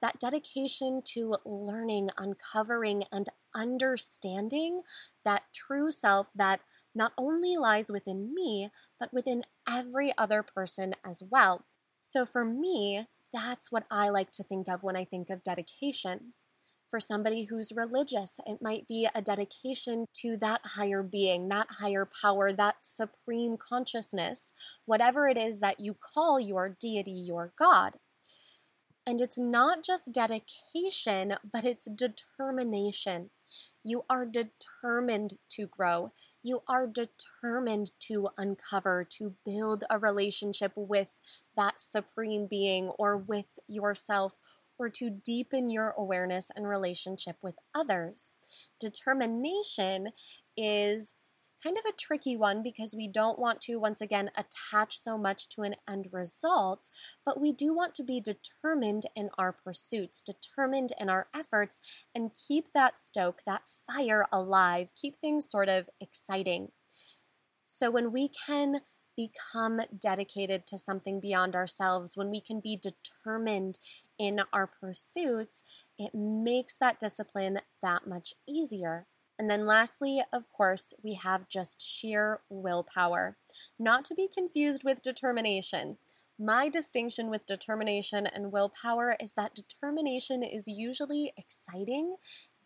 that 0.00 0.20
dedication 0.20 1.02
to 1.06 1.34
learning, 1.44 2.10
uncovering, 2.16 3.04
and 3.10 3.26
understanding 3.52 4.82
that 5.24 5.42
true 5.52 5.90
self 5.90 6.30
that 6.36 6.60
not 6.94 7.12
only 7.18 7.56
lies 7.56 7.90
within 7.90 8.32
me, 8.32 8.70
but 9.00 9.12
within 9.12 9.42
every 9.68 10.16
other 10.16 10.44
person 10.44 10.94
as 11.04 11.20
well. 11.28 11.64
So 12.00 12.24
for 12.24 12.44
me, 12.44 13.06
that's 13.32 13.72
what 13.72 13.86
I 13.90 14.08
like 14.08 14.30
to 14.32 14.44
think 14.44 14.68
of 14.68 14.84
when 14.84 14.96
I 14.96 15.04
think 15.04 15.30
of 15.30 15.42
dedication. 15.42 16.34
For 16.90 16.98
somebody 16.98 17.44
who's 17.44 17.70
religious, 17.72 18.40
it 18.46 18.58
might 18.60 18.88
be 18.88 19.08
a 19.14 19.22
dedication 19.22 20.06
to 20.14 20.36
that 20.38 20.60
higher 20.74 21.04
being, 21.04 21.48
that 21.48 21.68
higher 21.78 22.04
power, 22.04 22.52
that 22.52 22.84
supreme 22.84 23.56
consciousness, 23.56 24.52
whatever 24.86 25.28
it 25.28 25.38
is 25.38 25.60
that 25.60 25.78
you 25.78 25.94
call 25.94 26.40
your 26.40 26.68
deity, 26.68 27.12
your 27.12 27.52
God. 27.56 27.92
And 29.06 29.20
it's 29.20 29.38
not 29.38 29.84
just 29.84 30.12
dedication, 30.12 31.36
but 31.52 31.62
it's 31.62 31.88
determination. 31.88 33.30
You 33.84 34.04
are 34.10 34.26
determined 34.26 35.38
to 35.50 35.68
grow. 35.68 36.10
You 36.42 36.62
are 36.66 36.88
determined 36.88 37.92
to 38.00 38.30
uncover, 38.36 39.06
to 39.10 39.36
build 39.44 39.84
a 39.88 39.96
relationship 39.96 40.72
with 40.74 41.18
that 41.56 41.78
supreme 41.78 42.48
being 42.50 42.88
or 42.88 43.16
with 43.16 43.60
yourself, 43.68 44.39
or 44.80 44.88
to 44.88 45.10
deepen 45.10 45.68
your 45.68 45.94
awareness 45.96 46.50
and 46.56 46.66
relationship 46.66 47.36
with 47.42 47.56
others. 47.74 48.30
Determination 48.80 50.08
is 50.56 51.14
kind 51.62 51.76
of 51.76 51.84
a 51.84 51.96
tricky 51.96 52.34
one 52.34 52.62
because 52.62 52.94
we 52.96 53.06
don't 53.06 53.38
want 53.38 53.60
to, 53.60 53.76
once 53.76 54.00
again, 54.00 54.30
attach 54.34 54.98
so 54.98 55.18
much 55.18 55.46
to 55.50 55.60
an 55.60 55.74
end 55.86 56.08
result, 56.10 56.90
but 57.26 57.38
we 57.38 57.52
do 57.52 57.74
want 57.74 57.94
to 57.94 58.02
be 58.02 58.22
determined 58.22 59.02
in 59.14 59.28
our 59.36 59.52
pursuits, 59.52 60.22
determined 60.22 60.94
in 60.98 61.10
our 61.10 61.28
efforts, 61.36 62.06
and 62.14 62.30
keep 62.48 62.72
that 62.72 62.96
stoke, 62.96 63.42
that 63.46 63.64
fire 63.86 64.24
alive, 64.32 64.92
keep 64.96 65.16
things 65.16 65.50
sort 65.50 65.68
of 65.68 65.90
exciting. 66.00 66.68
So 67.66 67.90
when 67.90 68.12
we 68.12 68.30
can 68.46 68.80
become 69.16 69.80
dedicated 70.00 70.66
to 70.66 70.78
something 70.78 71.20
beyond 71.20 71.54
ourselves, 71.54 72.16
when 72.16 72.30
we 72.30 72.40
can 72.40 72.60
be 72.60 72.80
determined 72.80 73.78
in 74.20 74.42
our 74.52 74.66
pursuits, 74.66 75.62
it 75.98 76.14
makes 76.14 76.76
that 76.76 76.98
discipline 76.98 77.60
that 77.82 78.06
much 78.06 78.34
easier. 78.46 79.06
And 79.38 79.48
then, 79.48 79.64
lastly, 79.64 80.22
of 80.30 80.52
course, 80.52 80.92
we 81.02 81.14
have 81.14 81.48
just 81.48 81.80
sheer 81.80 82.40
willpower, 82.50 83.38
not 83.78 84.04
to 84.04 84.14
be 84.14 84.28
confused 84.28 84.82
with 84.84 85.00
determination. 85.00 85.96
My 86.38 86.68
distinction 86.68 87.30
with 87.30 87.46
determination 87.46 88.26
and 88.26 88.52
willpower 88.52 89.16
is 89.18 89.32
that 89.34 89.54
determination 89.54 90.42
is 90.42 90.68
usually 90.68 91.32
exciting, 91.38 92.16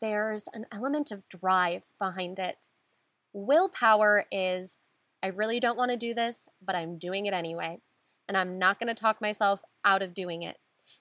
there's 0.01 0.49
an 0.53 0.67
element 0.73 1.13
of 1.13 1.29
drive 1.29 1.85
behind 2.01 2.41
it. 2.41 2.67
Willpower 3.33 4.27
is, 4.33 4.77
I 5.23 5.29
really 5.29 5.61
don't 5.61 5.79
want 5.79 5.93
to 5.93 5.97
do 5.97 6.15
this, 6.15 6.49
but 6.61 6.75
I'm 6.75 6.99
doing 6.99 7.27
it 7.27 7.35
anyway. 7.35 7.79
And 8.29 8.37
I'm 8.37 8.59
not 8.59 8.81
going 8.81 8.89
to 8.89 9.01
talk 9.01 9.21
myself 9.21 9.63
out 9.85 10.03
of 10.03 10.15
doing 10.15 10.43
it. 10.43 10.57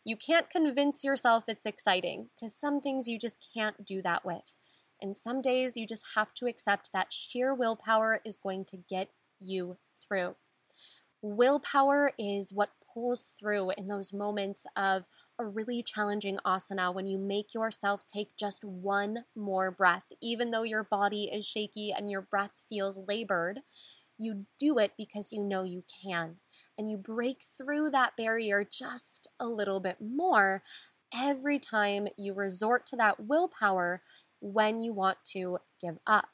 You 0.06 0.18
can't 0.18 0.50
convince 0.50 1.04
yourself 1.04 1.46
it's 1.48 1.66
exciting 1.66 2.30
because 2.36 2.56
some 2.56 2.82
things 2.82 3.08
you 3.08 3.18
just 3.20 3.48
can't 3.56 3.86
do 3.86 4.02
that 4.02 4.26
with. 4.26 4.58
And 5.02 5.18
some 5.18 5.42
days 5.42 5.76
you 5.76 5.86
just 5.86 6.06
have 6.16 6.34
to 6.36 6.46
accept 6.46 6.92
that 6.94 7.12
sheer 7.12 7.54
willpower 7.54 8.22
is 8.26 8.38
going 8.38 8.66
to 8.66 8.78
get 8.78 9.10
you 9.40 9.78
through. 10.02 10.36
Willpower 11.22 12.12
is 12.18 12.52
what 12.54 12.72
pulls 12.94 13.36
through 13.40 13.72
in 13.72 13.86
those 13.86 14.12
moments 14.12 14.66
of 14.76 15.08
a 15.40 15.46
really 15.46 15.82
challenging 15.82 16.38
asana 16.46 16.94
when 16.94 17.08
you 17.08 17.18
make 17.18 17.54
yourself 17.54 18.06
take 18.06 18.36
just 18.38 18.66
one 18.66 19.24
more 19.36 19.72
breath, 19.72 20.04
even 20.22 20.50
though 20.50 20.64
your 20.64 20.84
body 20.84 21.30
is 21.32 21.46
shaky 21.46 21.94
and 21.96 22.12
your 22.12 22.22
breath 22.22 22.64
feels 22.68 23.00
labored. 23.08 23.62
You 24.18 24.46
do 24.60 24.78
it 24.78 24.94
because 24.98 25.32
you 25.32 25.44
know 25.44 25.64
you 25.64 25.84
can. 26.04 26.38
And 26.78 26.90
you 26.90 26.98
break 26.98 27.42
through 27.42 27.92
that 27.92 28.16
barrier 28.18 28.68
just 28.70 29.28
a 29.40 29.48
little 29.48 29.80
bit 29.80 29.98
more 30.02 30.64
every 31.14 31.60
time 31.60 32.08
you 32.18 32.34
resort 32.34 32.86
to 32.88 32.96
that 32.98 33.20
willpower 33.20 34.02
when 34.40 34.80
you 34.80 34.94
want 34.94 35.20
to 35.26 35.60
give 35.80 36.00
up. 36.08 36.30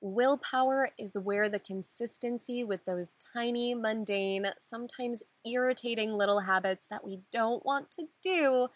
Willpower 0.00 0.90
is 0.98 1.16
where 1.16 1.48
the 1.48 1.58
consistency 1.58 2.62
with 2.62 2.84
those 2.84 3.16
tiny, 3.34 3.74
mundane, 3.74 4.46
sometimes 4.60 5.22
irritating 5.44 6.12
little 6.12 6.40
habits 6.40 6.86
that 6.86 7.04
we 7.04 7.20
don't 7.32 7.64
want 7.64 7.90
to 7.92 8.04
do 8.22 8.68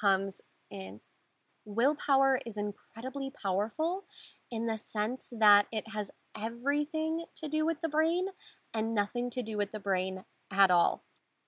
comes 0.00 0.40
in. 0.70 1.00
Willpower 1.64 2.40
is 2.46 2.56
incredibly 2.56 3.30
powerful 3.30 4.04
in 4.50 4.66
the 4.66 4.78
sense 4.78 5.32
that 5.36 5.66
it 5.72 5.88
has 5.92 6.10
everything 6.36 7.24
to 7.36 7.48
do 7.48 7.64
with 7.64 7.80
the 7.80 7.88
brain 7.88 8.26
and 8.72 8.94
nothing 8.94 9.30
to 9.30 9.42
do 9.42 9.56
with 9.56 9.72
the 9.72 9.80
brain 9.80 10.24
at 10.50 10.70
all. 10.70 11.04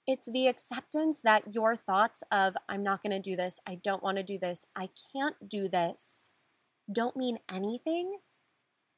It's 0.06 0.26
the 0.26 0.46
acceptance 0.46 1.20
that 1.22 1.54
your 1.54 1.74
thoughts 1.74 2.22
of, 2.30 2.56
I'm 2.68 2.82
not 2.82 3.02
going 3.02 3.10
to 3.10 3.30
do 3.30 3.34
this, 3.34 3.58
I 3.66 3.74
don't 3.74 4.02
want 4.02 4.18
to 4.18 4.22
do 4.22 4.38
this, 4.38 4.64
I 4.76 4.90
can't 5.12 5.48
do 5.48 5.68
this, 5.68 6.30
don't 6.90 7.16
mean 7.16 7.38
anything, 7.50 8.18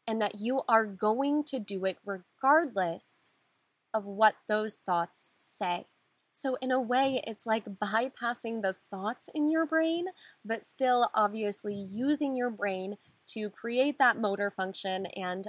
and 0.06 0.20
that 0.20 0.38
you 0.38 0.62
are 0.68 0.84
going 0.84 1.44
to 1.44 1.58
do 1.58 1.86
it 1.86 1.98
regardless 2.04 3.32
of 3.94 4.04
what 4.04 4.34
those 4.48 4.78
thoughts 4.78 5.30
say. 5.38 5.86
So, 6.32 6.56
in 6.60 6.70
a 6.70 6.80
way, 6.80 7.20
it's 7.26 7.46
like 7.46 7.64
bypassing 7.64 8.62
the 8.62 8.74
thoughts 8.90 9.28
in 9.34 9.50
your 9.50 9.66
brain, 9.66 10.06
but 10.44 10.64
still 10.64 11.10
obviously 11.12 11.74
using 11.74 12.36
your 12.36 12.50
brain 12.50 12.96
to 13.28 13.50
create 13.50 13.98
that 13.98 14.18
motor 14.18 14.50
function 14.50 15.06
and, 15.16 15.48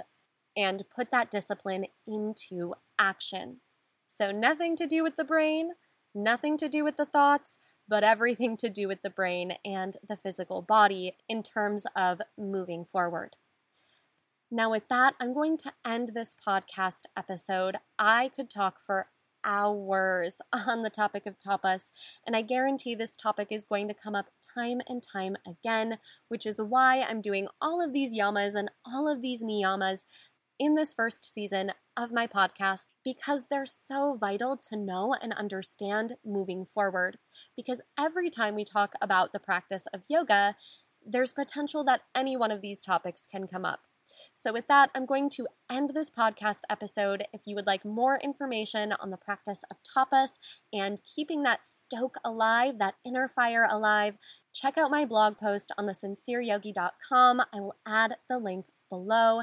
and 0.56 0.82
put 0.94 1.10
that 1.10 1.30
discipline 1.30 1.86
into 2.06 2.74
action. 2.98 3.60
So, 4.06 4.32
nothing 4.32 4.76
to 4.76 4.86
do 4.86 5.02
with 5.02 5.16
the 5.16 5.24
brain, 5.24 5.72
nothing 6.14 6.56
to 6.58 6.68
do 6.68 6.84
with 6.84 6.96
the 6.96 7.06
thoughts, 7.06 7.58
but 7.88 8.04
everything 8.04 8.56
to 8.56 8.70
do 8.70 8.86
with 8.86 9.02
the 9.02 9.10
brain 9.10 9.56
and 9.64 9.96
the 10.06 10.16
physical 10.16 10.62
body 10.62 11.16
in 11.28 11.42
terms 11.42 11.86
of 11.96 12.20
moving 12.38 12.84
forward. 12.84 13.36
Now, 14.50 14.70
with 14.70 14.88
that, 14.88 15.14
I'm 15.20 15.32
going 15.32 15.56
to 15.58 15.72
end 15.84 16.10
this 16.14 16.34
podcast 16.34 17.02
episode. 17.16 17.76
I 17.98 18.30
could 18.34 18.50
talk 18.50 18.80
for 18.80 19.06
hours 19.44 20.40
on 20.52 20.82
the 20.82 20.90
topic 20.90 21.26
of 21.26 21.38
tapas, 21.38 21.92
and 22.26 22.36
I 22.36 22.42
guarantee 22.42 22.94
this 22.94 23.16
topic 23.16 23.48
is 23.50 23.64
going 23.64 23.88
to 23.88 23.94
come 23.94 24.14
up 24.14 24.30
time 24.54 24.80
and 24.88 25.02
time 25.02 25.36
again, 25.46 25.98
which 26.28 26.46
is 26.46 26.60
why 26.60 27.02
I'm 27.02 27.20
doing 27.20 27.48
all 27.60 27.84
of 27.84 27.92
these 27.92 28.12
yamas 28.12 28.54
and 28.54 28.70
all 28.84 29.08
of 29.08 29.22
these 29.22 29.42
niyamas 29.42 30.04
in 30.60 30.74
this 30.74 30.92
first 30.92 31.24
season 31.24 31.72
of 31.96 32.12
my 32.12 32.26
podcast 32.26 32.84
because 33.02 33.46
they're 33.46 33.64
so 33.64 34.16
vital 34.20 34.58
to 34.58 34.76
know 34.76 35.14
and 35.20 35.32
understand 35.32 36.12
moving 36.24 36.66
forward. 36.66 37.16
Because 37.56 37.80
every 37.98 38.28
time 38.28 38.54
we 38.54 38.64
talk 38.64 38.92
about 39.00 39.32
the 39.32 39.40
practice 39.40 39.86
of 39.94 40.02
yoga, 40.10 40.54
there's 41.04 41.32
potential 41.32 41.82
that 41.84 42.02
any 42.14 42.36
one 42.36 42.50
of 42.50 42.60
these 42.60 42.82
topics 42.82 43.26
can 43.26 43.48
come 43.48 43.64
up. 43.64 43.86
So, 44.34 44.52
with 44.52 44.66
that, 44.66 44.90
I'm 44.94 45.06
going 45.06 45.30
to 45.30 45.46
end 45.70 45.90
this 45.94 46.10
podcast 46.10 46.60
episode. 46.68 47.24
If 47.32 47.42
you 47.46 47.54
would 47.54 47.66
like 47.66 47.84
more 47.84 48.18
information 48.22 48.92
on 48.92 49.08
the 49.10 49.16
practice 49.16 49.62
of 49.70 49.78
tapas 49.82 50.36
and 50.72 51.00
keeping 51.04 51.42
that 51.44 51.62
stoke 51.62 52.16
alive, 52.24 52.78
that 52.80 52.96
inner 53.04 53.28
fire 53.28 53.66
alive, 53.70 54.18
check 54.52 54.76
out 54.76 54.90
my 54.90 55.04
blog 55.04 55.38
post 55.38 55.72
on 55.78 55.86
the 55.86 55.92
sincereyogi.com. 55.92 57.40
I 57.54 57.60
will 57.60 57.76
add 57.86 58.16
the 58.28 58.38
link 58.38 58.66
below. 58.90 59.42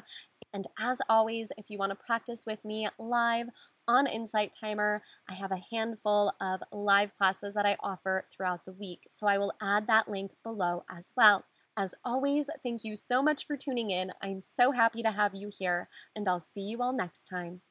And 0.57 0.65
as 0.79 1.03
always, 1.07 1.51
if 1.55 1.69
you 1.69 1.77
want 1.77 1.91
to 1.91 1.95
practice 1.95 2.43
with 2.47 2.65
me 2.65 2.89
live 2.97 3.49
on 3.87 4.07
Insight 4.07 4.51
Timer, 4.59 5.03
I 5.29 5.35
have 5.35 5.51
a 5.51 5.61
handful 5.69 6.33
of 6.41 6.63
live 6.71 7.15
classes 7.15 7.53
that 7.53 7.67
I 7.67 7.77
offer 7.79 8.25
throughout 8.31 8.65
the 8.65 8.71
week. 8.71 9.05
So 9.07 9.27
I 9.27 9.37
will 9.37 9.53
add 9.61 9.85
that 9.85 10.09
link 10.09 10.31
below 10.41 10.83
as 10.89 11.13
well. 11.15 11.45
As 11.77 11.93
always, 12.03 12.49
thank 12.63 12.83
you 12.83 12.95
so 12.95 13.21
much 13.21 13.45
for 13.45 13.55
tuning 13.55 13.91
in. 13.91 14.13
I'm 14.19 14.39
so 14.39 14.71
happy 14.71 15.03
to 15.03 15.11
have 15.11 15.35
you 15.35 15.51
here, 15.55 15.89
and 16.15 16.27
I'll 16.27 16.39
see 16.39 16.61
you 16.61 16.81
all 16.81 16.91
next 16.91 17.25
time. 17.25 17.61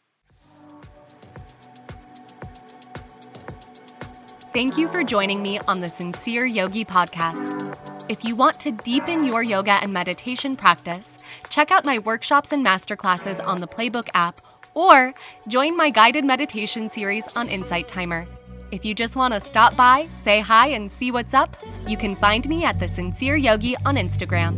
Thank 4.52 4.78
you 4.78 4.86
for 4.86 5.02
joining 5.02 5.42
me 5.42 5.58
on 5.66 5.80
the 5.80 5.88
Sincere 5.88 6.46
Yogi 6.46 6.84
podcast. 6.84 7.85
If 8.08 8.24
you 8.24 8.36
want 8.36 8.60
to 8.60 8.70
deepen 8.70 9.24
your 9.24 9.42
yoga 9.42 9.72
and 9.82 9.92
meditation 9.92 10.54
practice, 10.54 11.18
check 11.50 11.72
out 11.72 11.84
my 11.84 11.98
workshops 11.98 12.52
and 12.52 12.64
masterclasses 12.64 13.44
on 13.44 13.60
the 13.60 13.66
Playbook 13.66 14.08
app 14.14 14.40
or 14.74 15.12
join 15.48 15.76
my 15.76 15.90
guided 15.90 16.24
meditation 16.24 16.88
series 16.88 17.26
on 17.36 17.48
Insight 17.48 17.88
Timer. 17.88 18.28
If 18.70 18.84
you 18.84 18.94
just 18.94 19.16
want 19.16 19.34
to 19.34 19.40
stop 19.40 19.76
by, 19.76 20.06
say 20.14 20.38
hi, 20.38 20.68
and 20.68 20.90
see 20.90 21.10
what's 21.10 21.34
up, 21.34 21.56
you 21.88 21.96
can 21.96 22.14
find 22.14 22.48
me 22.48 22.64
at 22.64 22.78
The 22.78 22.86
Sincere 22.86 23.36
Yogi 23.36 23.74
on 23.84 23.96
Instagram. 23.96 24.54